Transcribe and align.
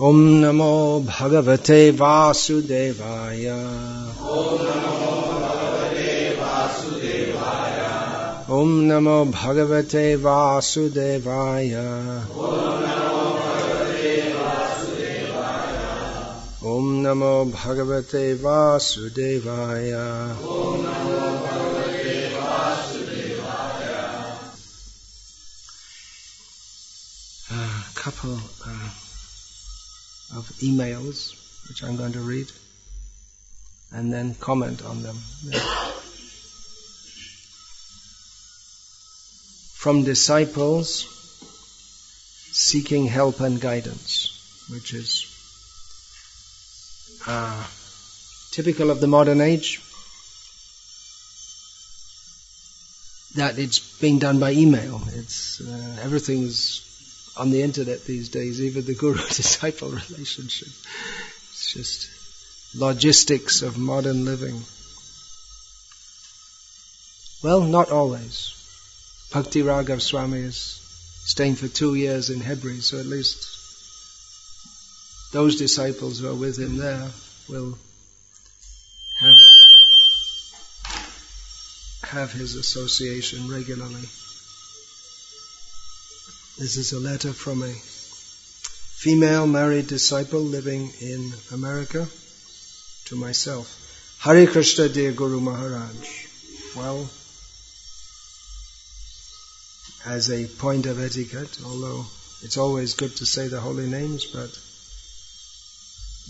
ॐ 0.00 0.18
नमो 0.40 0.74
भगवते 1.06 1.78
वासुदेवाय 2.00 3.46
ॐ 8.58 8.68
नमो 8.90 9.16
भगवते 9.32 10.04
वासुदेवाय 10.24 11.74
ॐ 16.74 16.86
नमो 17.02 17.34
भगवते 17.58 18.24
वासुदेवाय 18.44 19.92
A 27.50 27.60
couple 27.94 28.34
uh, 28.34 28.51
of 30.35 30.49
emails 30.61 31.39
which 31.67 31.83
I'm 31.83 31.95
going 31.95 32.13
to 32.13 32.19
read 32.19 32.51
and 33.91 34.11
then 34.11 34.33
comment 34.35 34.83
on 34.83 35.03
them. 35.03 35.15
From 39.75 40.03
disciples 40.03 41.07
seeking 42.51 43.05
help 43.05 43.39
and 43.39 43.59
guidance, 43.59 44.67
which 44.71 44.93
is 44.93 45.25
uh, 47.27 47.65
typical 48.51 48.91
of 48.91 48.99
the 49.01 49.07
modern 49.07 49.41
age. 49.41 49.81
That 53.35 53.57
it's 53.57 53.99
being 53.99 54.19
done 54.19 54.39
by 54.39 54.51
email. 54.51 55.01
It's 55.07 55.59
uh, 55.59 55.97
everything's 56.03 56.92
on 57.35 57.49
the 57.49 57.61
internet 57.61 58.05
these 58.05 58.29
days, 58.29 58.61
even 58.61 58.85
the 58.85 58.95
guru-disciple 58.95 59.89
relationship. 60.09 60.67
It's 60.67 61.73
just 61.73 62.75
logistics 62.75 63.61
of 63.61 63.77
modern 63.77 64.25
living. 64.25 64.61
Well, 67.43 67.61
not 67.61 67.91
always. 67.91 68.53
Bhakti 69.31 69.61
Raghav 69.61 70.01
Swami 70.01 70.39
is 70.39 70.79
staying 71.25 71.55
for 71.55 71.67
two 71.67 71.95
years 71.95 72.29
in 72.29 72.39
Hebri, 72.39 72.81
so 72.81 72.99
at 72.99 73.05
least 73.05 73.47
those 75.33 75.57
disciples 75.57 76.19
who 76.19 76.29
are 76.29 76.35
with 76.35 76.59
him 76.59 76.77
there 76.77 77.09
will 77.49 77.77
have 79.19 79.35
have 82.03 82.31
his 82.31 82.55
association 82.55 83.49
regularly. 83.49 84.07
This 86.57 86.77
is 86.77 86.93
a 86.93 86.99
letter 86.99 87.33
from 87.33 87.63
a 87.63 87.73
female 87.73 89.47
married 89.47 89.87
disciple 89.87 90.39
living 90.39 90.93
in 91.01 91.33
America 91.51 92.07
to 93.05 93.15
myself. 93.15 94.17
Hare 94.19 94.45
Krishna, 94.45 94.87
dear 94.87 95.13
Guru 95.13 95.41
Maharaj. 95.41 96.27
Well, 96.75 97.09
as 100.05 100.29
a 100.29 100.45
point 100.45 100.85
of 100.85 100.99
etiquette, 100.99 101.57
although 101.65 102.05
it's 102.43 102.57
always 102.57 102.93
good 102.93 103.15
to 103.15 103.25
say 103.25 103.47
the 103.47 103.59
holy 103.59 103.89
names, 103.89 104.25
but 104.25 104.55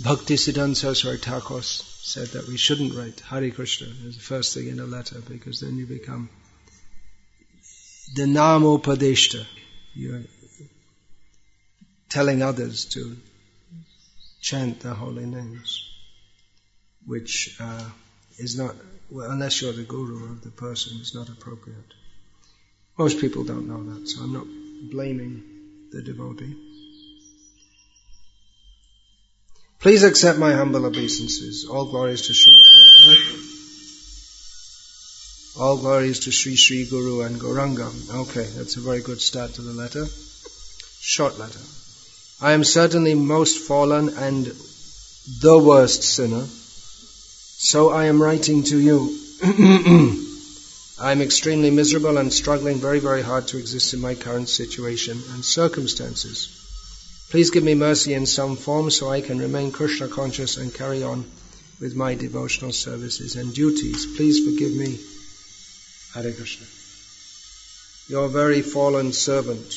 Bhakti 0.02 0.36
Siddhanta 0.36 0.76
Saraswati 0.78 1.18
Thakur 1.18 1.62
said 1.64 2.28
that 2.30 2.48
we 2.48 2.56
shouldn't 2.56 2.96
write 2.96 3.20
Hare 3.20 3.52
Krishna 3.52 3.88
as 4.08 4.16
the 4.16 4.24
first 4.24 4.54
thing 4.54 4.70
in 4.70 4.80
a 4.80 4.86
letter 4.86 5.20
because 5.20 5.60
then 5.60 5.78
you 5.78 5.86
become 5.86 6.30
the 8.16 8.24
Namopadeshta. 8.24 9.46
You're 9.96 10.24
telling 12.10 12.42
others 12.42 12.86
to 12.94 13.18
chant 14.42 14.82
the 14.82 14.94
holy 14.94 15.26
names, 15.26 15.90
which 17.06 17.58
uh, 17.60 17.90
is 18.38 18.58
not, 18.58 18.76
well, 19.10 19.32
unless 19.32 19.62
you're 19.62 19.74
the 19.74 19.84
guru 19.84 20.32
of 20.32 20.42
the 20.42 20.50
person, 20.50 21.00
is 21.02 21.14
not 21.16 21.30
appropriate. 21.30 21.94
Most 22.98 23.20
people 23.20 23.44
don't 23.44 23.68
know 23.68 23.84
that, 23.94 24.08
so 24.08 24.22
I'm 24.22 24.34
not 24.34 24.48
blaming 24.92 25.44
the 25.92 26.02
devotee. 26.02 26.56
Please 29.80 30.04
accept 30.04 30.40
my 30.40 30.54
humble 30.54 30.86
obeisances. 30.86 31.66
All 31.66 31.86
glories 31.86 32.22
to 32.28 32.34
Srila 32.34 32.64
Prabhupada. 32.72 33.43
All 35.64 35.78
glories 35.78 36.20
to 36.26 36.32
Sri 36.34 36.58
Sri 36.58 36.86
Guru 36.86 37.22
and 37.22 37.40
Gauranga. 37.40 37.90
Okay, 38.24 38.44
that's 38.58 38.76
a 38.76 38.82
very 38.82 39.02
good 39.02 39.22
start 39.22 39.54
to 39.54 39.62
the 39.62 39.72
letter. 39.72 40.06
Short 41.00 41.40
letter. 41.40 41.62
I 42.42 42.52
am 42.52 42.66
certainly 42.66 43.14
most 43.14 43.60
fallen 43.60 44.10
and 44.10 44.46
the 45.42 45.58
worst 45.58 46.04
sinner. 46.04 46.46
So 46.50 47.92
I 47.92 48.08
am 48.08 48.22
writing 48.22 48.64
to 48.64 48.78
you. 48.78 49.18
I 51.00 51.14
am 51.14 51.22
extremely 51.22 51.72
miserable 51.72 52.18
and 52.18 52.34
struggling 52.34 52.80
very, 52.80 53.00
very 53.00 53.22
hard 53.22 53.48
to 53.48 53.58
exist 53.58 53.94
in 53.94 54.02
my 54.02 54.16
current 54.16 54.50
situation 54.50 55.24
and 55.32 55.46
circumstances. 55.46 56.50
Please 57.30 57.52
give 57.52 57.64
me 57.64 57.74
mercy 57.74 58.14
in 58.14 58.26
some 58.26 58.58
form 58.58 58.92
so 58.92 59.10
I 59.10 59.22
can 59.22 59.40
remain 59.40 59.72
Krishna 59.72 60.10
conscious 60.10 60.58
and 60.58 60.74
carry 60.74 61.04
on 61.04 61.24
with 61.80 61.96
my 61.96 62.16
devotional 62.16 62.74
services 62.74 63.38
and 63.38 63.54
duties. 63.54 64.06
Please 64.18 64.44
forgive 64.46 64.76
me. 64.76 65.00
Hare 66.14 66.32
Krishna. 66.32 66.68
Your 68.08 68.28
very 68.28 68.62
fallen 68.62 69.14
servant. 69.14 69.74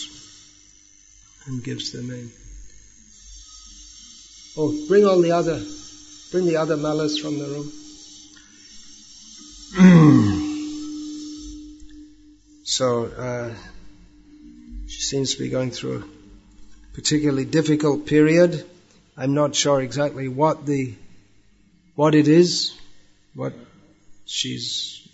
And 1.47 1.65
gives 1.65 1.93
the 1.93 2.03
name. 2.03 2.31
Oh, 4.59 4.75
bring 4.89 5.07
all 5.07 5.21
the 5.21 5.33
other, 5.33 5.63
bring 6.33 6.47
the 6.47 6.57
other 6.57 6.77
malas 6.77 7.21
from 7.21 7.39
the 7.39 7.47
room. 7.47 7.73
so, 12.65 13.05
uh, 13.05 13.55
she 14.89 15.03
seems 15.03 15.35
to 15.35 15.43
be 15.43 15.49
going 15.49 15.71
through 15.71 16.03
a 16.03 16.95
particularly 16.95 17.45
difficult 17.45 18.07
period. 18.07 18.65
I'm 19.17 19.35
not 19.35 19.55
sure 19.55 19.81
exactly 19.81 20.29
what 20.29 20.67
the 20.67 20.95
what 21.95 22.15
it 22.15 22.29
is, 22.29 22.75
what 23.35 23.55
she's 24.27 25.06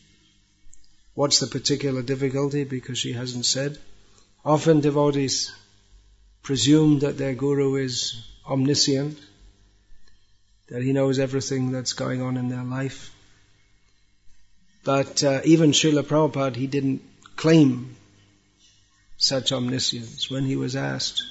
what's 1.14 1.40
the 1.40 1.46
particular 1.46 2.02
difficulty 2.02 2.64
because 2.64 2.98
she 2.98 3.12
hasn't 3.12 3.46
said. 3.46 3.78
Often 4.44 4.80
devotees 4.80 5.52
presume 6.42 7.00
that 7.00 7.18
their 7.18 7.34
guru 7.34 7.76
is 7.76 8.22
omniscient, 8.46 9.18
that 10.68 10.82
he 10.82 10.92
knows 10.92 11.18
everything 11.18 11.70
that's 11.70 11.92
going 11.92 12.22
on 12.22 12.36
in 12.36 12.48
their 12.48 12.64
life. 12.64 13.14
But 14.84 15.22
uh, 15.22 15.40
even 15.44 15.70
Srila 15.70 16.02
Prabhupada, 16.02 16.56
he 16.56 16.66
didn't 16.66 17.02
claim 17.36 17.94
such 19.16 19.52
omniscience 19.52 20.28
when 20.28 20.44
he 20.44 20.56
was 20.56 20.74
asked 20.74 21.22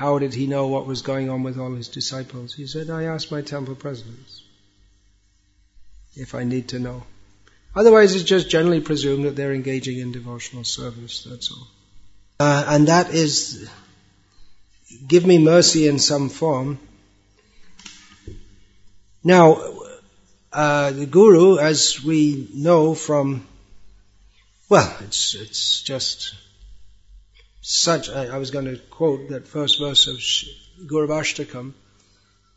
how 0.00 0.18
did 0.18 0.32
he 0.32 0.46
know 0.46 0.66
what 0.66 0.86
was 0.86 1.02
going 1.02 1.28
on 1.28 1.42
with 1.42 1.58
all 1.58 1.74
his 1.74 1.88
disciples? 1.88 2.54
He 2.54 2.66
said, 2.66 2.88
I 2.88 3.02
asked 3.02 3.30
my 3.30 3.42
temple 3.42 3.74
presidents 3.74 4.42
if 6.14 6.34
I 6.34 6.44
need 6.44 6.68
to 6.68 6.78
know. 6.78 7.02
Otherwise, 7.74 8.14
it's 8.14 8.24
just 8.24 8.50
generally 8.50 8.80
presumed 8.80 9.24
that 9.24 9.36
they're 9.36 9.54
engaging 9.54 9.98
in 9.98 10.10
devotional 10.10 10.64
service, 10.64 11.24
that's 11.24 11.52
all. 11.52 11.68
Uh, 12.40 12.64
and 12.68 12.88
that 12.88 13.10
is, 13.14 13.70
give 15.06 15.24
me 15.24 15.38
mercy 15.38 15.86
in 15.86 15.98
some 15.98 16.28
form. 16.28 16.78
Now, 19.22 19.74
uh, 20.52 20.90
the 20.90 21.06
Guru, 21.06 21.58
as 21.58 22.02
we 22.02 22.48
know 22.54 22.94
from, 22.94 23.46
well, 24.68 24.92
it's, 25.02 25.34
it's 25.34 25.82
just 25.82 26.34
such, 27.60 28.08
I, 28.08 28.26
I, 28.26 28.38
was 28.38 28.50
going 28.50 28.64
to 28.64 28.78
quote 28.78 29.28
that 29.28 29.46
first 29.46 29.78
verse 29.78 30.08
of 30.08 30.18
Gurvashtakam, 30.88 31.74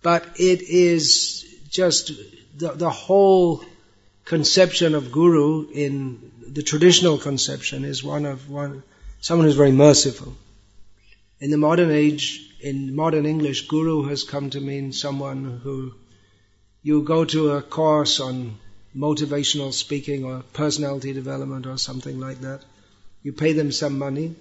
but 0.01 0.25
it 0.38 0.62
is 0.63 1.45
just 1.69 2.13
the, 2.57 2.71
the 2.71 2.89
whole 2.89 3.63
conception 4.25 4.95
of 4.95 5.11
Guru 5.11 5.69
in 5.71 6.31
the 6.47 6.63
traditional 6.63 7.17
conception 7.17 7.85
is 7.85 8.03
one 8.03 8.25
of 8.25 8.49
one, 8.49 8.83
someone 9.21 9.47
who's 9.47 9.55
very 9.55 9.71
merciful. 9.71 10.35
In 11.39 11.51
the 11.51 11.57
modern 11.57 11.91
age, 11.91 12.49
in 12.61 12.95
modern 12.95 13.25
English, 13.25 13.67
Guru 13.67 14.03
has 14.03 14.23
come 14.23 14.49
to 14.51 14.61
mean 14.61 14.93
someone 14.93 15.59
who 15.63 15.93
you 16.81 17.03
go 17.03 17.25
to 17.25 17.51
a 17.51 17.61
course 17.61 18.19
on 18.19 18.57
motivational 18.95 19.73
speaking 19.73 20.23
or 20.25 20.43
personality 20.53 21.13
development 21.13 21.65
or 21.65 21.77
something 21.77 22.19
like 22.19 22.41
that. 22.41 22.61
You 23.23 23.33
pay 23.33 23.53
them 23.53 23.71
some 23.71 23.97
money 23.97 24.35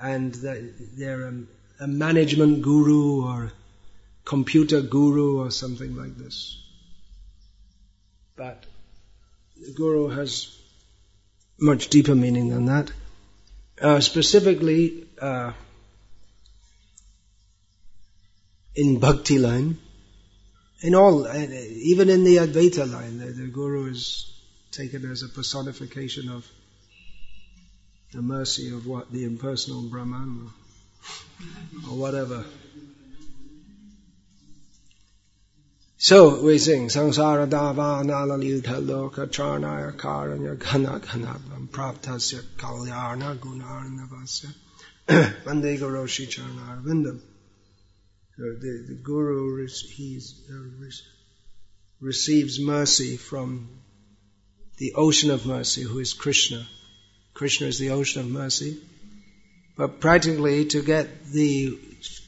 and 0.00 0.34
they're 0.34 1.32
a, 1.80 1.86
management 1.86 2.62
guru 2.62 3.24
or 3.24 3.52
computer 4.24 4.80
guru 4.80 5.40
or 5.40 5.50
something 5.50 5.96
like 5.96 6.16
this. 6.16 6.62
But 8.36 8.64
the 9.60 9.72
guru 9.72 10.08
has 10.08 10.56
much 11.58 11.88
deeper 11.88 12.14
meaning 12.14 12.48
than 12.48 12.66
that. 12.66 12.90
Uh, 13.80 14.00
specifically, 14.00 15.06
uh, 15.20 15.52
in 18.74 18.98
bhakti 18.98 19.38
line, 19.38 19.78
in 20.82 20.94
all, 20.94 21.26
even 21.28 22.08
in 22.08 22.24
the 22.24 22.36
Advaita 22.36 22.90
line, 22.90 23.18
the, 23.18 23.26
the 23.26 23.46
Guru 23.48 23.90
is 23.90 24.32
taken 24.70 25.10
as 25.10 25.22
a 25.22 25.28
personification 25.28 26.30
of 26.30 26.46
the 28.12 28.22
mercy 28.22 28.72
of 28.72 28.86
what 28.86 29.12
the 29.12 29.24
impersonal 29.24 29.82
Brahman 29.82 30.50
or 31.88 31.96
whatever. 31.96 32.44
So 36.02 36.42
we 36.42 36.56
sing 36.56 36.88
Sangsara 36.88 37.46
Dava 37.46 38.02
Nalalita 38.02 38.80
Loka 38.80 39.26
Charnaya 39.26 39.94
Karanya 39.94 40.58
Gana 40.58 40.98
Ganabam 40.98 41.68
Praptasya 41.68 42.40
Kalyana 42.56 43.36
Gunarnavasya 43.36 44.50
Vande 45.44 45.78
Guru 45.78 46.06
Shri 46.06 46.24
Charnarvindam. 46.24 47.20
The, 48.38 48.84
the 48.88 48.94
Guru 49.02 49.66
he's, 49.66 50.40
uh, 50.50 50.88
receives 52.00 52.58
mercy 52.58 53.18
from 53.18 53.68
the 54.78 54.94
ocean 54.94 55.30
of 55.30 55.44
mercy 55.44 55.82
who 55.82 55.98
is 55.98 56.14
Krishna. 56.14 56.66
Krishna 57.34 57.66
is 57.66 57.78
the 57.78 57.90
ocean 57.90 58.22
of 58.22 58.28
mercy. 58.28 58.78
But 59.76 60.00
practically 60.00 60.64
to 60.64 60.82
get 60.82 61.26
the, 61.26 61.78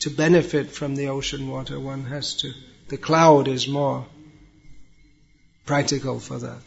to 0.00 0.10
benefit 0.10 0.72
from 0.72 0.94
the 0.94 1.08
ocean 1.08 1.48
water 1.48 1.80
one 1.80 2.04
has 2.04 2.34
to 2.42 2.52
the 2.92 2.98
cloud 2.98 3.48
is 3.48 3.66
more 3.66 4.04
practical 5.64 6.20
for 6.20 6.38
that. 6.38 6.62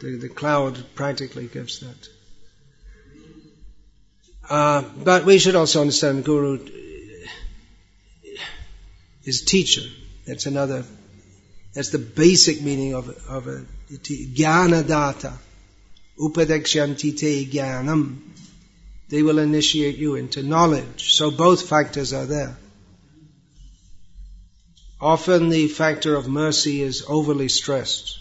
The, 0.00 0.16
the 0.16 0.28
cloud 0.28 0.84
practically 0.96 1.46
gives 1.46 1.78
that. 1.78 2.08
Uh, 4.48 4.82
but 5.04 5.24
we 5.24 5.38
should 5.38 5.54
also 5.54 5.82
understand 5.82 6.24
Guru 6.24 6.66
is 9.22 9.42
teacher. 9.42 9.88
That's 10.26 10.46
another, 10.46 10.84
that's 11.72 11.90
the 11.90 11.98
basic 11.98 12.60
meaning 12.60 12.94
of, 12.94 13.08
of 13.28 13.46
a 13.46 13.64
jnana 13.92 14.84
data. 14.84 15.32
Upadekshyanti 16.18 17.16
te 17.16 17.46
jnanam. 17.46 18.18
They 19.10 19.22
will 19.22 19.38
initiate 19.38 19.96
you 19.96 20.16
into 20.16 20.42
knowledge. 20.42 21.14
So 21.14 21.30
both 21.30 21.68
factors 21.68 22.12
are 22.12 22.26
there. 22.26 22.56
Often 25.00 25.48
the 25.48 25.68
factor 25.68 26.14
of 26.14 26.28
mercy 26.28 26.82
is 26.82 27.04
overly 27.08 27.48
stressed. 27.48 28.18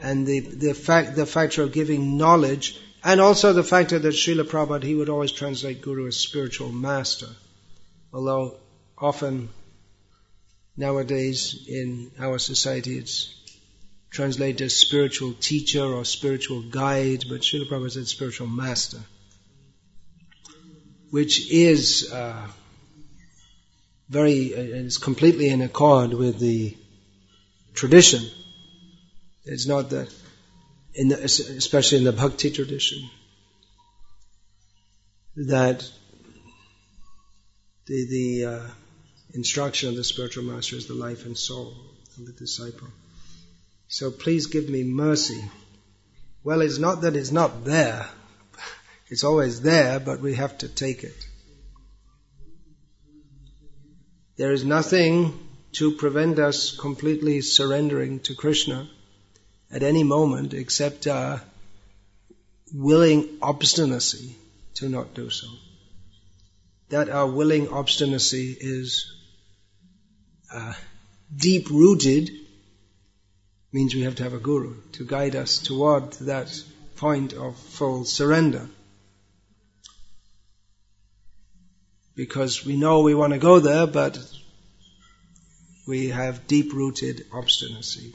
And 0.00 0.26
the, 0.26 0.40
the 0.40 0.74
fact, 0.74 1.16
the 1.16 1.26
factor 1.26 1.62
of 1.62 1.72
giving 1.72 2.16
knowledge, 2.16 2.78
and 3.02 3.20
also 3.20 3.52
the 3.52 3.64
factor 3.64 3.98
that 3.98 4.14
Srila 4.14 4.44
Prabhupada, 4.44 4.84
he 4.84 4.94
would 4.94 5.08
always 5.08 5.32
translate 5.32 5.82
Guru 5.82 6.06
as 6.06 6.16
spiritual 6.16 6.70
master. 6.70 7.28
Although 8.12 8.58
often 8.96 9.48
nowadays 10.76 11.66
in 11.68 12.12
our 12.18 12.38
society 12.38 12.98
it's 12.98 13.34
translated 14.10 14.62
as 14.62 14.76
spiritual 14.76 15.32
teacher 15.32 15.84
or 15.84 16.04
spiritual 16.04 16.62
guide, 16.62 17.24
but 17.28 17.40
Srila 17.40 17.68
Prabhupada 17.68 17.90
said 17.92 18.06
spiritual 18.06 18.46
master. 18.46 19.00
Which 21.10 21.50
is, 21.50 22.12
uh, 22.12 22.46
very, 24.08 24.46
it's 24.46 24.98
completely 24.98 25.48
in 25.48 25.62
accord 25.62 26.12
with 26.12 26.38
the 26.38 26.76
tradition. 27.74 28.22
It's 29.44 29.66
not 29.66 29.90
that, 29.90 30.12
in 30.94 31.08
the, 31.08 31.22
especially 31.22 31.98
in 31.98 32.04
the 32.04 32.12
bhakti 32.12 32.50
tradition, 32.50 33.08
that 35.36 35.88
the, 37.86 38.06
the 38.06 38.44
uh, 38.46 38.66
instruction 39.34 39.88
of 39.88 39.96
the 39.96 40.04
spiritual 40.04 40.44
master 40.44 40.76
is 40.76 40.86
the 40.86 40.94
life 40.94 41.26
and 41.26 41.36
soul 41.36 41.74
of 42.16 42.26
the 42.26 42.32
disciple. 42.32 42.88
So 43.88 44.10
please 44.10 44.46
give 44.46 44.68
me 44.68 44.84
mercy. 44.84 45.44
Well, 46.42 46.60
it's 46.60 46.78
not 46.78 47.02
that 47.02 47.16
it's 47.16 47.32
not 47.32 47.64
there. 47.64 48.08
It's 49.08 49.22
always 49.22 49.60
there, 49.60 50.00
but 50.00 50.20
we 50.20 50.34
have 50.34 50.56
to 50.58 50.68
take 50.68 51.04
it. 51.04 51.28
There 54.36 54.52
is 54.52 54.64
nothing 54.64 55.38
to 55.72 55.92
prevent 55.92 56.38
us 56.38 56.76
completely 56.76 57.40
surrendering 57.40 58.20
to 58.20 58.34
Krishna 58.34 58.88
at 59.70 59.82
any 59.82 60.04
moment 60.04 60.54
except 60.54 61.06
our 61.06 61.42
willing 62.72 63.38
obstinacy 63.40 64.36
to 64.74 64.88
not 64.88 65.14
do 65.14 65.30
so. 65.30 65.46
That 66.88 67.08
our 67.08 67.30
willing 67.30 67.68
obstinacy 67.68 68.56
is 68.58 69.12
uh, 70.52 70.74
deep 71.34 71.70
rooted 71.70 72.30
means 73.72 73.94
we 73.94 74.02
have 74.02 74.16
to 74.16 74.22
have 74.22 74.34
a 74.34 74.38
guru 74.38 74.74
to 74.92 75.04
guide 75.04 75.34
us 75.34 75.58
toward 75.58 76.12
that 76.14 76.48
point 76.96 77.32
of 77.32 77.56
full 77.56 78.04
surrender. 78.04 78.68
Because 82.14 82.64
we 82.64 82.76
know 82.76 83.00
we 83.00 83.14
want 83.14 83.32
to 83.32 83.38
go 83.38 83.58
there, 83.58 83.86
but 83.86 84.18
we 85.86 86.08
have 86.08 86.46
deep 86.46 86.72
rooted 86.72 87.26
obstinacy. 87.32 88.14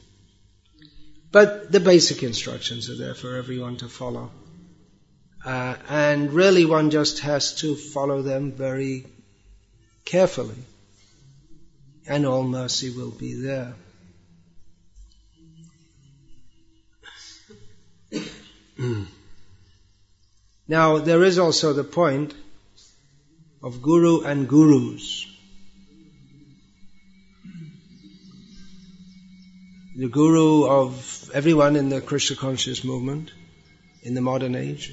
But 1.32 1.70
the 1.70 1.80
basic 1.80 2.22
instructions 2.22 2.90
are 2.90 2.96
there 2.96 3.14
for 3.14 3.36
everyone 3.36 3.76
to 3.78 3.88
follow. 3.88 4.30
Uh, 5.44 5.76
and 5.88 6.32
really 6.32 6.64
one 6.64 6.90
just 6.90 7.20
has 7.20 7.54
to 7.56 7.76
follow 7.76 8.22
them 8.22 8.52
very 8.52 9.06
carefully. 10.04 10.64
And 12.06 12.26
all 12.26 12.42
mercy 12.42 12.90
will 12.90 13.12
be 13.12 13.34
there. 13.34 13.74
now, 20.68 20.98
there 20.98 21.22
is 21.22 21.38
also 21.38 21.72
the 21.72 21.84
point 21.84 22.34
of 23.62 23.82
guru 23.82 24.22
and 24.22 24.48
gurus. 24.48 25.26
The 29.96 30.08
guru 30.08 30.66
of 30.66 31.30
everyone 31.34 31.76
in 31.76 31.90
the 31.90 32.00
Krishna 32.00 32.36
conscious 32.36 32.84
movement 32.84 33.32
in 34.02 34.14
the 34.14 34.22
modern 34.22 34.54
age, 34.54 34.90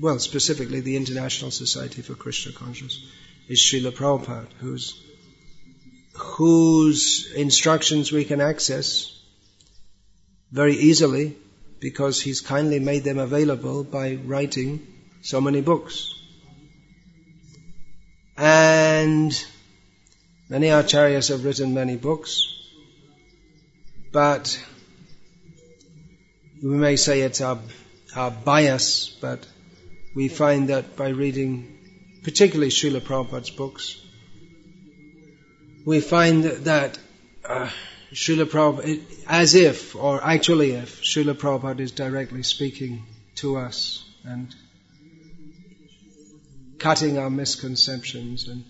well, 0.00 0.18
specifically 0.18 0.80
the 0.80 0.96
International 0.96 1.50
Society 1.50 2.00
for 2.00 2.14
Krishna 2.14 2.52
Consciousness, 2.52 3.04
is 3.48 3.60
Srila 3.60 3.92
Prabhupada, 3.92 4.50
whose, 4.60 4.98
whose 6.14 7.32
instructions 7.34 8.12
we 8.12 8.24
can 8.24 8.40
access 8.40 9.12
very 10.50 10.74
easily 10.74 11.36
because 11.80 12.22
he's 12.22 12.40
kindly 12.40 12.78
made 12.78 13.04
them 13.04 13.18
available 13.18 13.84
by 13.84 14.14
writing 14.14 14.86
so 15.20 15.40
many 15.40 15.60
books. 15.60 16.15
And 18.36 19.32
many 20.48 20.66
acharyas 20.66 21.30
have 21.30 21.44
written 21.44 21.72
many 21.72 21.96
books, 21.96 22.42
but 24.12 24.62
we 26.62 26.76
may 26.76 26.96
say 26.96 27.20
it's 27.22 27.40
our, 27.40 27.58
our 28.14 28.30
bias, 28.30 29.16
but 29.20 29.46
we 30.14 30.28
find 30.28 30.68
that 30.68 30.96
by 30.96 31.08
reading 31.08 31.78
particularly 32.22 32.70
Srila 32.70 33.00
Prabhupada's 33.00 33.50
books, 33.50 34.00
we 35.84 36.00
find 36.00 36.44
that 36.44 36.98
uh, 37.48 37.70
Srila 38.12 38.46
Prabhupada, 38.46 39.00
as 39.28 39.54
if, 39.54 39.94
or 39.94 40.22
actually 40.22 40.72
if, 40.72 41.02
Srila 41.02 41.34
Prabhupada 41.34 41.80
is 41.80 41.92
directly 41.92 42.42
speaking 42.42 43.06
to 43.36 43.56
us 43.56 44.04
and 44.24 44.54
cutting 46.78 47.18
our 47.18 47.30
misconceptions 47.30 48.48
and, 48.48 48.64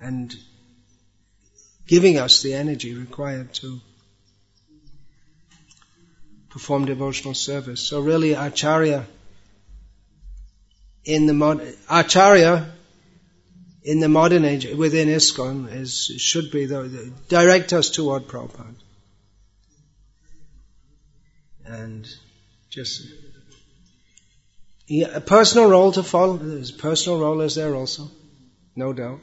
and 0.00 0.34
giving 1.86 2.18
us 2.18 2.42
the 2.42 2.54
energy 2.54 2.94
required 2.94 3.52
to 3.54 3.80
perform 6.50 6.84
devotional 6.84 7.34
service. 7.34 7.80
So 7.80 8.00
really 8.00 8.32
Acharya 8.32 9.06
in 11.04 11.26
the 11.26 11.32
mod, 11.32 11.62
Acharya 11.88 12.72
in 13.82 14.00
the 14.00 14.08
modern 14.08 14.44
age 14.44 14.66
within 14.66 15.08
ISKCON 15.08 15.72
is 15.72 16.12
should 16.18 16.50
be 16.50 16.66
the, 16.66 16.82
the 16.82 17.12
direct 17.28 17.72
us 17.72 17.90
toward 17.90 18.24
Prabhupada. 18.28 18.74
And 21.64 22.06
just 22.68 23.06
a 24.90 25.20
personal 25.20 25.70
role 25.70 25.92
to 25.92 26.02
follow. 26.02 26.36
His 26.36 26.72
personal 26.72 27.20
role 27.20 27.40
is 27.42 27.54
there 27.54 27.74
also, 27.74 28.10
no 28.74 28.92
doubt. 28.92 29.20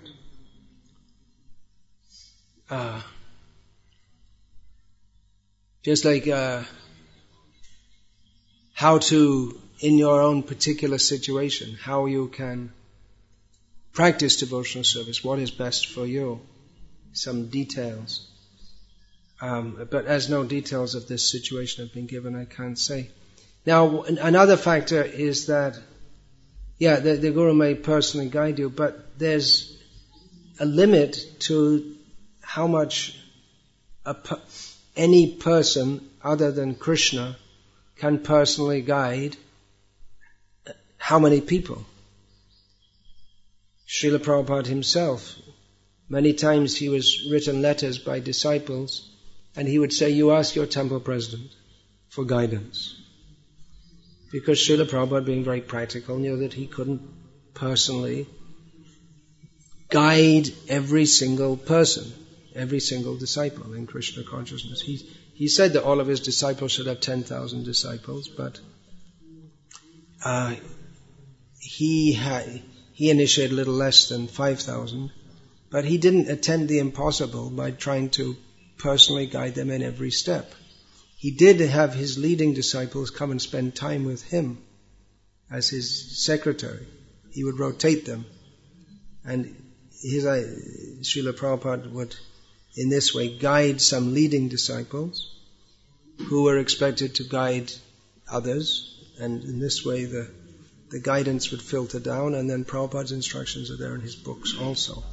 Uh, 2.69 3.01
just 5.83 6.05
like 6.05 6.27
uh, 6.27 6.63
how 8.74 8.97
to, 9.00 9.59
in 9.79 9.97
your 9.97 10.21
own 10.21 10.43
particular 10.43 10.97
situation, 10.97 11.77
how 11.81 12.05
you 12.05 12.27
can 12.27 12.71
practice 13.93 14.38
devotional 14.38 14.83
service, 14.83 15.24
what 15.24 15.39
is 15.39 15.51
best 15.51 15.88
for 15.88 16.05
you, 16.05 16.41
some 17.13 17.50
details. 17.50 18.29
Um, 19.41 19.88
but 19.89 20.05
as 20.05 20.29
no 20.29 20.43
details 20.43 20.95
of 20.95 21.07
this 21.07 21.29
situation 21.29 21.86
have 21.86 21.93
been 21.93 22.07
given, 22.07 22.36
I 22.36 22.45
can't 22.45 22.77
say. 22.77 23.09
Now, 23.67 24.03
another 24.03 24.55
factor 24.55 25.03
is 25.03 25.47
that, 25.47 25.77
yeah, 26.77 27.01
the, 27.01 27.15
the 27.17 27.31
Guru 27.31 27.53
may 27.53 27.75
personally 27.75 28.29
guide 28.29 28.59
you, 28.59 28.69
but 28.69 29.19
there's 29.19 29.77
a 30.57 30.65
limit 30.65 31.19
to 31.39 31.97
how 32.39 32.67
much 32.67 33.19
any 34.95 35.36
person 35.36 36.09
other 36.24 36.50
than 36.53 36.75
Krishna 36.75 37.36
can 37.97 38.19
personally 38.19 38.81
guide 38.81 39.36
how 40.97 41.19
many 41.19 41.41
people. 41.41 41.86
Srila 43.86 44.19
Prabhupada 44.19 44.67
himself, 44.67 45.36
many 46.07 46.31
times 46.31 46.77
he 46.77 46.88
was 46.88 47.27
written 47.29 47.62
letters 47.62 48.00
by 48.00 48.21
disciples 48.21 49.09
and 49.57 49.67
he 49.67 49.77
would 49.77 49.91
say, 49.91 50.12
you 50.12 50.31
ask 50.31 50.55
your 50.55 50.67
temple 50.67 51.01
president 51.01 51.51
for 52.07 52.24
guidance. 52.24 52.97
Because 54.31 54.60
Srila 54.60 54.86
Prabhupada, 54.86 55.25
being 55.25 55.43
very 55.43 55.62
practical, 55.62 56.17
knew 56.17 56.38
that 56.39 56.53
he 56.53 56.67
couldn't 56.67 57.01
personally 57.53 58.27
guide 59.89 60.48
every 60.67 61.05
single 61.05 61.55
person, 61.55 62.12
every 62.55 62.79
single 62.79 63.17
disciple 63.17 63.74
in 63.74 63.88
Krishna 63.88 64.24
consciousness. 64.24 64.81
He, 64.81 64.98
he 65.34 65.48
said 65.48 65.74
that 65.74 65.84
all 65.84 66.01
of 66.01 66.07
his 66.07 66.19
disciples 66.19 66.72
should 66.72 66.88
have 66.88 67.00
10,000 67.00 67.63
disciples, 67.63 68.27
but 68.27 68.60
uh, 70.24 70.55
he 71.60 72.13
had, 72.13 72.62
he 72.93 73.10
initiated 73.10 73.53
a 73.53 73.55
little 73.55 73.74
less 73.74 74.10
than 74.10 74.27
5,000, 74.27 75.12
but 75.69 75.86
he 75.86 75.98
didn't 75.98 76.29
attempt 76.29 76.67
the 76.67 76.79
impossible 76.79 77.50
by 77.50 77.72
trying 77.72 78.10
to 78.12 78.36
personally 78.77 79.25
guide 79.25 79.55
them 79.55 79.72
in 79.72 79.81
every 79.81 80.12
step. 80.12 80.53
He 81.17 81.31
did 81.31 81.59
have 81.59 81.95
his 81.95 82.19
leading 82.19 82.53
disciples 82.53 83.09
come 83.09 83.31
and 83.31 83.41
spend 83.41 83.75
time 83.75 84.05
with 84.05 84.21
him 84.21 84.59
as 85.50 85.67
his 85.67 86.24
secretary. 86.24 86.86
He 87.31 87.43
would 87.43 87.57
rotate 87.57 88.05
them. 88.05 88.25
And 89.25 89.55
his, 90.00 90.27
uh, 90.27 90.45
Srila 91.01 91.33
Prabhupada 91.33 91.91
would, 91.91 92.15
in 92.75 92.89
this 92.89 93.15
way, 93.15 93.36
guide 93.36 93.81
some 93.81 94.13
leading 94.13 94.47
disciples 94.47 95.27
who 96.27 96.43
were 96.43 96.59
expected 96.59 97.15
to 97.15 97.24
guide 97.24 97.74
others. 98.31 99.03
And 99.19 99.43
in 99.43 99.59
this 99.59 99.83
way, 99.83 100.05
the, 100.05 100.29
the 100.91 101.00
guidance 101.00 101.50
would 101.50 101.63
filter 101.63 102.00
down, 102.00 102.36
and 102.36 102.47
then 102.47 102.63
Prabhupada's 102.63 103.12
instructions 103.12 103.71
are 103.71 103.77
there 103.77 103.95
in 103.95 104.01
his 104.01 104.15
books 104.15 104.53
also. 104.62 105.03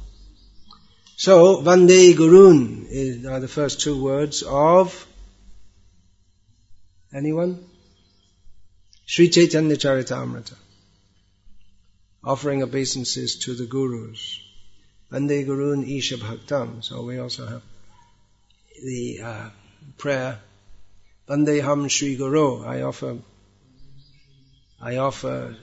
So, 1.17 1.63
Vande 1.63 2.13
Gurun 2.13 3.25
are 3.25 3.39
the 3.39 3.47
first 3.47 3.81
two 3.81 3.99
words 3.99 4.43
of 4.43 5.07
anyone? 7.15 7.65
Sri 9.05 9.29
Chaitanya 9.29 9.75
Charitamrita. 9.75 10.55
Offering 12.23 12.63
obeisances 12.63 13.39
to 13.39 13.55
the 13.55 13.65
gurus. 13.65 14.39
Vande 15.11 15.45
Gurun 15.45 15.87
Isha 15.87 16.17
Bhaktam. 16.17 16.83
So 16.83 17.03
we 17.03 17.19
also 17.19 17.45
have 17.45 17.61
the 18.83 19.19
uh, 19.23 19.49
prayer. 19.97 20.39
Vande 21.29 21.63
Ham 21.63 21.87
Sri 21.87 22.15
Guru. 22.15 22.63
I 22.63 22.81
offer, 22.81 23.17
I 24.81 24.97
offer 24.97 25.55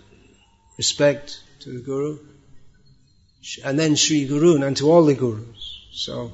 respect 0.79 1.43
to 1.61 1.71
the 1.71 1.81
Guru 1.81 2.19
and 3.65 3.79
then 3.79 3.97
Sri 3.97 4.27
Guru 4.27 4.63
and 4.63 4.77
to 4.77 4.91
all 4.91 5.05
the 5.05 5.15
Gurus. 5.15 5.89
So, 5.93 6.33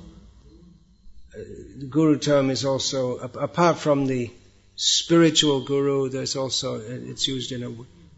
uh, 1.34 1.38
the 1.78 1.86
Guru 1.86 2.18
term 2.18 2.50
is 2.50 2.64
also, 2.64 3.16
apart 3.16 3.78
from 3.78 4.06
the 4.06 4.30
spiritual 4.78 5.64
Guru, 5.64 6.08
there's 6.08 6.36
also, 6.36 6.76
it's 6.80 7.26
used 7.26 7.50
in 7.50 7.64
a 7.64 7.74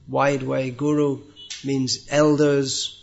wide 0.07 0.43
way. 0.43 0.71
Guru 0.71 1.23
means 1.64 2.07
elders, 2.11 3.02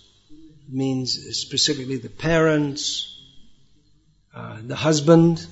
means 0.70 1.36
specifically 1.36 1.98
the 1.98 2.10
parents, 2.10 3.20
uh, 4.34 4.60
the 4.62 4.76
husband. 4.76 5.46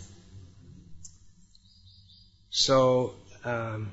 So, 2.52 3.16
um, 3.44 3.92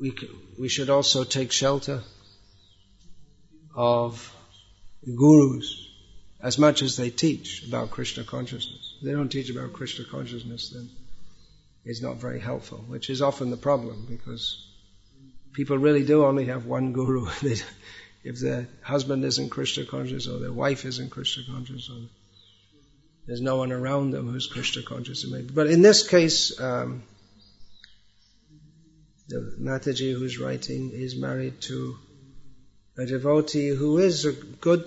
we, 0.00 0.16
we 0.56 0.68
should 0.68 0.88
also 0.88 1.24
take 1.24 1.50
shelter 1.50 2.00
of 3.74 4.32
gurus 5.04 5.88
as 6.40 6.58
much 6.58 6.82
as 6.82 6.96
they 6.96 7.10
teach 7.10 7.66
about 7.66 7.90
Krishna 7.90 8.22
consciousness. 8.22 8.91
They 9.02 9.12
don't 9.12 9.28
teach 9.28 9.50
about 9.50 9.72
Krishna 9.72 10.04
consciousness, 10.04 10.70
then 10.70 10.88
it's 11.84 12.02
not 12.02 12.18
very 12.18 12.40
helpful, 12.40 12.78
which 12.78 13.10
is 13.10 13.20
often 13.20 13.50
the 13.50 13.56
problem 13.56 14.06
because 14.08 14.64
people 15.52 15.76
really 15.76 16.04
do 16.04 16.24
only 16.24 16.46
have 16.46 16.66
one 16.66 16.92
guru. 16.92 17.26
if 18.24 18.38
their 18.38 18.68
husband 18.82 19.24
isn't 19.24 19.50
Krishna 19.50 19.84
conscious 19.84 20.28
or 20.28 20.38
their 20.38 20.52
wife 20.52 20.84
isn't 20.84 21.10
Krishna 21.10 21.42
conscious 21.52 21.90
or 21.90 22.08
there's 23.26 23.40
no 23.40 23.56
one 23.56 23.72
around 23.72 24.10
them 24.10 24.30
who's 24.30 24.46
Krishna 24.46 24.82
conscious. 24.82 25.24
But 25.24 25.68
in 25.68 25.82
this 25.82 26.06
case, 26.08 26.60
um, 26.60 27.04
the 29.28 29.54
Mataji 29.60 30.12
who's 30.12 30.38
writing 30.38 30.90
is 30.92 31.16
married 31.16 31.60
to 31.62 31.96
a 32.98 33.06
devotee 33.06 33.68
who 33.68 33.98
is 33.98 34.24
a 34.24 34.32
good 34.32 34.84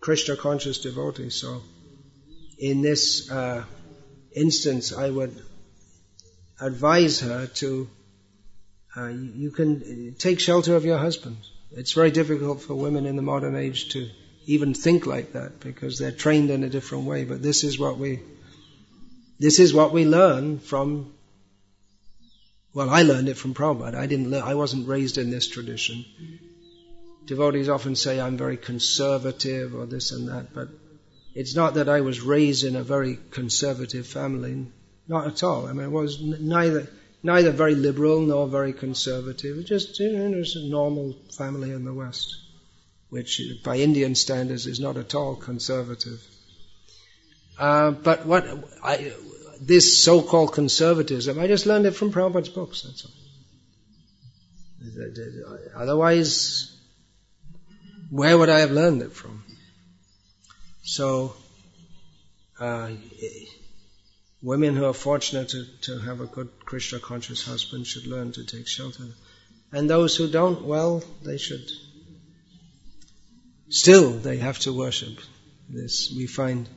Krishna 0.00 0.36
conscious 0.36 0.78
devotee. 0.78 1.30
So, 1.30 1.62
in 2.58 2.82
this 2.82 3.30
uh, 3.30 3.64
instance, 4.34 4.92
I 4.92 5.10
would 5.10 5.34
advise 6.60 7.20
her 7.20 7.46
to 7.46 7.88
uh, 8.96 9.08
you 9.08 9.50
can 9.50 10.14
take 10.18 10.38
shelter 10.38 10.76
of 10.76 10.84
your 10.84 10.98
husband. 10.98 11.36
It's 11.72 11.92
very 11.92 12.12
difficult 12.12 12.62
for 12.62 12.74
women 12.74 13.06
in 13.06 13.16
the 13.16 13.22
modern 13.22 13.56
age 13.56 13.88
to 13.90 14.08
even 14.46 14.74
think 14.74 15.06
like 15.06 15.32
that 15.32 15.58
because 15.60 15.98
they're 15.98 16.12
trained 16.12 16.50
in 16.50 16.62
a 16.62 16.68
different 16.68 17.04
way. 17.04 17.24
But 17.24 17.42
this 17.42 17.64
is 17.64 17.78
what 17.78 17.98
we 17.98 18.20
this 19.38 19.58
is 19.58 19.74
what 19.74 19.92
we 19.92 20.04
learn 20.04 20.58
from. 20.58 21.12
Well, 22.72 22.90
I 22.90 23.02
learned 23.02 23.28
it 23.28 23.36
from 23.36 23.54
Prabhupada. 23.54 23.96
I 23.96 24.06
didn't. 24.06 24.32
I 24.34 24.54
wasn't 24.54 24.88
raised 24.88 25.18
in 25.18 25.30
this 25.30 25.48
tradition. 25.48 26.04
Devotees 27.26 27.68
often 27.68 27.96
say 27.96 28.20
I'm 28.20 28.36
very 28.36 28.56
conservative 28.56 29.74
or 29.74 29.86
this 29.86 30.12
and 30.12 30.28
that, 30.28 30.54
but 30.54 30.68
it's 31.34 31.54
not 31.54 31.74
that 31.74 31.88
I 31.88 32.00
was 32.00 32.20
raised 32.20 32.64
in 32.64 32.76
a 32.76 32.82
very 32.82 33.18
conservative 33.30 34.06
family. 34.06 34.66
Not 35.08 35.26
at 35.26 35.42
all. 35.42 35.66
I 35.66 35.72
mean, 35.72 35.86
it 35.86 35.90
was 35.90 36.20
neither 36.22 36.88
neither 37.22 37.50
very 37.50 37.74
liberal 37.74 38.20
nor 38.20 38.46
very 38.46 38.72
conservative. 38.72 39.58
It 39.58 39.64
just 39.64 39.98
you 39.98 40.12
know, 40.12 40.42
a 40.42 40.68
normal 40.68 41.16
family 41.36 41.72
in 41.72 41.84
the 41.84 41.92
West, 41.92 42.36
which 43.08 43.40
by 43.64 43.78
Indian 43.78 44.14
standards 44.14 44.66
is 44.66 44.78
not 44.78 44.96
at 44.96 45.14
all 45.14 45.34
conservative. 45.34 46.22
Uh, 47.58 47.92
but 47.92 48.26
what 48.26 48.46
I, 48.82 49.12
this 49.60 50.02
so-called 50.02 50.52
conservatism, 50.52 51.38
I 51.38 51.46
just 51.46 51.66
learned 51.66 51.86
it 51.86 51.92
from 51.92 52.12
Prabhupada's 52.12 52.48
books. 52.48 52.82
That's 52.82 53.04
all. 53.06 53.12
Otherwise, 55.76 56.76
where 58.10 58.36
would 58.36 58.50
I 58.50 58.60
have 58.60 58.70
learned 58.70 59.02
it 59.02 59.12
from? 59.12 59.44
So, 60.84 61.34
uh, 62.60 62.90
women 64.42 64.76
who 64.76 64.84
are 64.84 64.94
fortunate 64.94 65.48
to, 65.48 65.64
to 65.82 65.98
have 65.98 66.20
a 66.20 66.26
good 66.26 66.50
Krishna 66.64 66.98
conscious 66.98 67.42
husband 67.42 67.86
should 67.86 68.06
learn 68.06 68.32
to 68.32 68.44
take 68.44 68.66
shelter. 68.68 69.08
And 69.72 69.88
those 69.88 70.14
who 70.16 70.30
don't, 70.30 70.62
well, 70.62 71.02
they 71.22 71.38
should. 71.38 71.68
Still, 73.70 74.10
they 74.10 74.36
have 74.36 74.58
to 74.60 74.72
worship. 74.72 75.18
This 75.68 76.12
we 76.14 76.26
find 76.26 76.68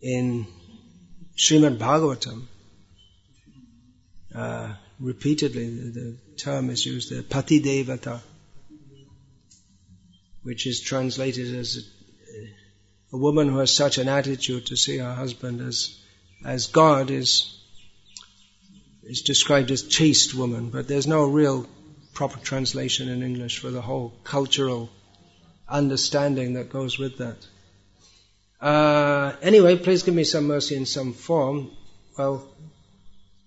in 0.00 0.46
Srimad 1.36 1.78
Bhagavatam. 1.78 2.46
Uh, 4.34 4.74
repeatedly, 5.00 5.68
the, 5.68 5.90
the, 5.90 6.16
term 6.36 6.70
is 6.70 6.86
used 6.86 7.10
there, 7.10 7.22
Pati 7.22 7.60
Devata 7.60 8.20
which 10.44 10.66
is 10.66 10.80
translated 10.80 11.54
as 11.54 11.90
a, 13.14 13.16
woman 13.16 13.48
who 13.48 13.58
has 13.58 13.74
such 13.74 13.98
an 13.98 14.08
attitude 14.08 14.66
to 14.66 14.76
see 14.76 14.98
her 14.98 15.14
husband 15.14 15.60
as 15.60 15.96
as 16.44 16.66
God 16.66 17.10
is 17.10 17.58
is 19.04 19.22
described 19.22 19.70
as 19.70 19.82
chaste 19.82 20.34
woman, 20.34 20.70
but 20.70 20.88
there's 20.88 21.06
no 21.06 21.24
real 21.24 21.66
proper 22.14 22.38
translation 22.38 23.08
in 23.08 23.22
English 23.22 23.58
for 23.58 23.70
the 23.70 23.82
whole 23.82 24.12
cultural 24.24 24.88
understanding 25.68 26.54
that 26.54 26.70
goes 26.70 26.98
with 26.98 27.18
that. 27.18 27.36
Uh, 28.60 29.34
anyway, 29.42 29.76
please 29.76 30.02
give 30.02 30.14
me 30.14 30.24
some 30.24 30.46
mercy 30.46 30.74
in 30.76 30.86
some 30.86 31.12
form. 31.12 31.70
Well, 32.16 32.48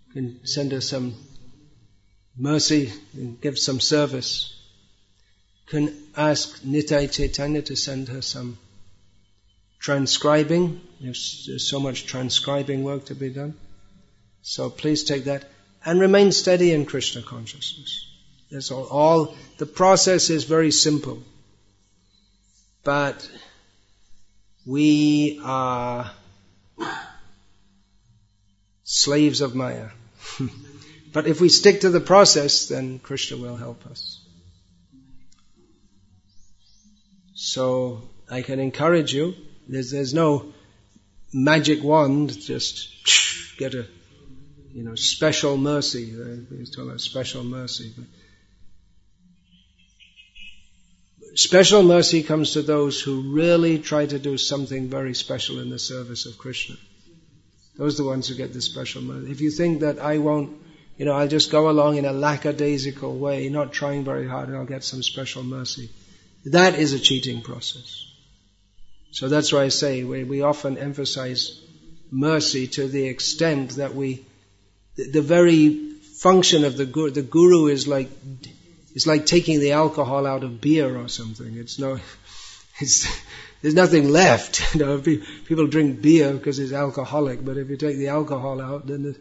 you 0.07 0.13
can 0.13 0.45
send 0.45 0.73
us 0.73 0.89
some 0.89 1.15
mercy 2.37 2.91
and 3.13 3.41
give 3.41 3.57
some 3.57 3.79
service. 3.79 4.53
can 5.67 5.91
ask 6.15 6.61
Nitai 6.61 7.11
Chaitanya 7.11 7.61
to 7.63 7.75
send 7.75 8.09
her 8.09 8.21
some 8.21 8.57
transcribing. 9.79 10.81
There's, 10.99 11.69
so 11.69 11.79
much 11.79 12.05
transcribing 12.05 12.83
work 12.83 13.05
to 13.05 13.15
be 13.15 13.29
done. 13.29 13.55
So 14.41 14.69
please 14.69 15.03
take 15.03 15.25
that 15.25 15.45
and 15.85 15.99
remain 15.99 16.31
steady 16.31 16.71
in 16.71 16.85
Krishna 16.85 17.21
consciousness. 17.21 18.05
That's 18.51 18.71
all. 18.71 18.85
all. 18.85 19.35
The 19.57 19.65
process 19.65 20.29
is 20.29 20.45
very 20.45 20.71
simple. 20.71 21.21
But 22.83 23.29
we 24.65 25.41
are 25.43 26.11
slaves 28.83 29.41
of 29.41 29.55
Maya. 29.55 29.89
but 31.13 31.27
if 31.27 31.41
we 31.41 31.49
stick 31.49 31.81
to 31.81 31.89
the 31.89 31.99
process, 31.99 32.67
then 32.67 32.99
Krishna 32.99 33.37
will 33.37 33.57
help 33.57 33.85
us. 33.85 34.21
So 37.33 38.01
I 38.29 38.41
can 38.41 38.59
encourage 38.59 39.13
you. 39.13 39.35
There's, 39.67 39.91
there's 39.91 40.13
no 40.13 40.53
magic 41.33 41.83
wand, 41.83 42.39
just 42.39 42.89
get 43.57 43.73
a, 43.73 43.85
you 44.73 44.83
know, 44.83 44.95
special 44.95 45.57
mercy. 45.57 46.05
He's 46.05 46.69
talking 46.69 46.89
about 46.89 47.01
special 47.01 47.43
mercy. 47.43 47.93
But 47.97 48.05
special 51.37 51.83
mercy 51.83 52.23
comes 52.23 52.53
to 52.53 52.61
those 52.61 53.01
who 53.01 53.33
really 53.33 53.79
try 53.79 54.05
to 54.05 54.19
do 54.19 54.37
something 54.37 54.89
very 54.89 55.13
special 55.13 55.59
in 55.59 55.69
the 55.69 55.79
service 55.79 56.25
of 56.25 56.37
Krishna. 56.37 56.75
Those 57.75 57.99
are 57.99 58.03
the 58.03 58.09
ones 58.09 58.27
who 58.27 58.35
get 58.35 58.53
the 58.53 58.61
special 58.61 59.01
mercy. 59.01 59.31
If 59.31 59.41
you 59.41 59.51
think 59.51 59.81
that 59.81 59.99
I 59.99 60.17
won't, 60.17 60.57
you 60.97 61.05
know, 61.05 61.13
I'll 61.13 61.27
just 61.27 61.51
go 61.51 61.69
along 61.69 61.97
in 61.97 62.05
a 62.05 62.13
lackadaisical 62.13 63.17
way, 63.17 63.49
not 63.49 63.71
trying 63.71 64.03
very 64.03 64.27
hard, 64.27 64.47
and 64.49 64.57
I'll 64.57 64.65
get 64.65 64.83
some 64.83 65.03
special 65.03 65.43
mercy. 65.43 65.91
That 66.45 66.75
is 66.75 66.93
a 66.93 66.99
cheating 66.99 67.41
process. 67.41 68.06
So 69.11 69.27
that's 69.27 69.51
why 69.51 69.63
I 69.63 69.69
say 69.69 70.03
we, 70.03 70.23
we 70.23 70.41
often 70.41 70.77
emphasize 70.77 71.61
mercy 72.11 72.67
to 72.67 72.87
the 72.87 73.07
extent 73.07 73.71
that 73.77 73.95
we, 73.95 74.25
the, 74.95 75.11
the 75.11 75.21
very 75.21 75.93
function 76.19 76.63
of 76.63 76.77
the 76.77 76.85
guru, 76.85 77.11
the 77.11 77.21
guru 77.21 77.67
is 77.67 77.87
like, 77.87 78.09
is 78.93 79.07
like 79.07 79.25
taking 79.25 79.59
the 79.59 79.73
alcohol 79.73 80.25
out 80.25 80.43
of 80.43 80.61
beer 80.61 80.97
or 80.97 81.07
something. 81.07 81.57
It's 81.57 81.79
no, 81.79 81.99
it's, 82.79 83.07
there's 83.61 83.75
nothing 83.75 84.09
left. 84.09 84.61
You 84.75 84.85
know, 84.85 84.99
people 84.99 85.67
drink 85.67 86.01
beer 86.01 86.33
because 86.33 86.59
it's 86.59 86.73
alcoholic, 86.73 87.43
but 87.43 87.57
if 87.57 87.69
you 87.69 87.77
take 87.77 87.97
the 87.97 88.09
alcohol 88.09 88.61
out, 88.61 88.87
then 88.87 89.05
it, 89.05 89.17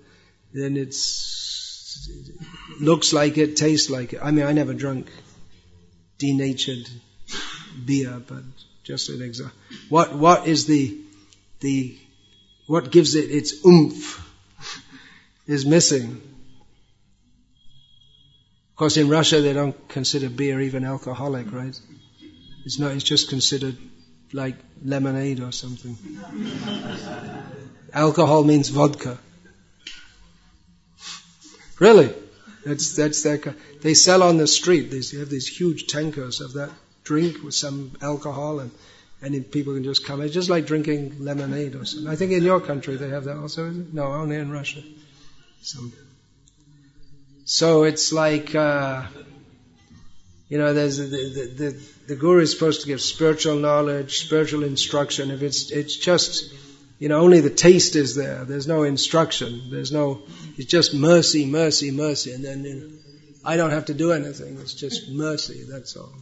then 0.53 0.77
it's 0.77 2.09
it 2.09 2.81
looks 2.81 3.13
like 3.13 3.39
it, 3.39 3.57
tastes 3.57 3.91
like 3.91 4.13
it. 4.13 4.21
I 4.23 4.31
mean, 4.31 4.47
I 4.47 4.53
never 4.53 4.75
drunk 4.75 5.09
denatured 6.19 6.89
beer, 7.85 8.23
but 8.27 8.43
just 8.87 9.09
an 9.09 9.21
example. 9.21 9.57
What, 9.89 10.15
what 10.15 10.47
is 10.47 10.67
the, 10.67 10.97
the, 11.59 11.99
what 12.69 12.93
gives 12.93 13.17
it 13.17 13.31
its 13.33 13.67
oomph 13.67 14.23
is 15.49 15.67
missing. 15.67 16.21
Of 18.71 18.77
course, 18.77 18.97
in 18.97 19.09
Russia 19.09 19.41
they 19.41 19.53
don't 19.53 19.89
consider 19.89 20.29
beer 20.29 20.61
even 20.61 20.85
alcoholic, 20.85 21.53
right? 21.53 21.79
It's 22.65 22.79
not, 22.79 22.93
it's 22.93 23.03
just 23.03 23.29
considered 23.29 23.77
like 24.33 24.55
lemonade 24.85 25.41
or 25.41 25.51
something. 25.51 25.97
Alcohol 27.93 28.45
means 28.45 28.69
vodka. 28.69 29.19
Really? 31.81 32.15
That's, 32.65 32.95
that's 32.95 33.23
their, 33.23 33.41
they 33.83 33.95
sell 33.95 34.23
on 34.23 34.37
the 34.37 34.47
street, 34.47 34.91
they 34.93 35.19
have 35.19 35.29
these 35.29 35.49
huge 35.49 35.89
tankers 35.89 36.41
of 36.41 36.53
that 36.55 36.71
drink 37.07 37.43
with 37.43 37.55
some 37.55 37.93
alcohol 38.03 38.61
and 38.61 38.71
and 39.23 39.51
people 39.51 39.75
can 39.75 39.85
just 39.85 40.05
come. 40.07 40.21
It's 40.21 40.35
just 40.35 40.51
like 40.51 40.67
drinking 40.67 41.25
lemonade 41.25 41.75
or 41.75 41.85
something. 41.85 42.09
I 42.09 42.17
think 42.17 42.33
in 42.33 42.45
your 42.45 42.61
country 42.61 42.97
they 42.97 43.09
have 43.09 43.25
that 43.25 43.39
also? 43.39 43.71
No, 43.71 44.05
only 44.05 44.37
in 44.37 44.51
Russia. 44.51 44.83
So, 45.63 45.79
so 47.45 47.85
it's 47.85 48.13
like, 48.13 48.55
uh, 48.55 49.05
you 50.49 50.59
know, 50.59 50.75
there's 50.75 50.99
the, 50.99 51.07
the, 51.07 51.47
the, 51.57 51.81
the 52.09 52.17
guru 52.17 52.43
is 52.43 52.53
supposed 52.53 52.83
to 52.83 52.87
give 52.87 53.01
spiritual 53.01 53.57
knowledge, 53.57 54.19
spiritual 54.19 54.65
instruction. 54.65 55.31
If 55.31 55.43
it's, 55.43 55.71
it's 55.71 55.97
just, 55.97 56.55
you 56.99 57.09
know, 57.09 57.21
only 57.21 57.41
the 57.41 57.51
taste 57.51 57.97
is 57.97 58.15
there. 58.15 58.45
There's 58.45 58.69
no 58.69 58.83
instruction. 58.83 59.71
There's 59.71 59.93
no, 59.93 60.23
it's 60.57 60.71
just 60.71 60.95
mercy, 60.95 61.47
mercy, 61.47 61.91
mercy. 61.91 62.33
And 62.33 62.45
then, 62.45 62.65
you 62.65 62.75
know, 62.75 62.91
I 63.45 63.57
don't 63.57 63.71
have 63.71 63.87
to 63.87 63.95
do 63.95 64.13
anything. 64.13 64.59
It's 64.61 64.75
just 64.75 65.11
mercy. 65.11 65.65
That's 65.69 65.97
all. 65.97 66.13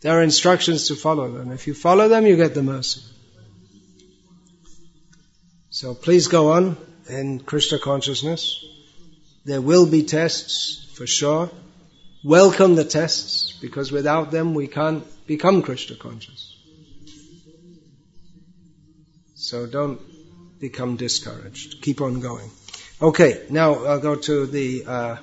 There 0.00 0.18
are 0.18 0.22
instructions 0.22 0.88
to 0.88 0.96
follow 0.96 1.30
them. 1.30 1.52
If 1.52 1.66
you 1.66 1.74
follow 1.74 2.08
them, 2.08 2.26
you 2.26 2.36
get 2.36 2.54
the 2.54 2.62
mercy. 2.62 3.02
So 5.70 5.94
please 5.94 6.28
go 6.28 6.52
on 6.52 6.76
in 7.08 7.40
Krishna 7.40 7.78
consciousness. 7.78 8.64
There 9.44 9.60
will 9.60 9.86
be 9.86 10.04
tests 10.04 10.92
for 10.94 11.06
sure. 11.06 11.50
Welcome 12.22 12.74
the 12.76 12.84
tests 12.84 13.58
because 13.60 13.92
without 13.92 14.30
them 14.30 14.54
we 14.54 14.68
can't 14.68 15.04
become 15.26 15.62
Krishna 15.62 15.96
conscious. 15.96 16.56
So 19.34 19.66
don't 19.66 20.00
become 20.60 20.96
discouraged. 20.96 21.82
Keep 21.82 22.00
on 22.00 22.20
going. 22.20 22.50
Okay, 23.02 23.44
now 23.50 23.84
I'll 23.84 24.00
go 24.00 24.14
to 24.14 24.46
the 24.46 24.84
uh, 24.86 25.16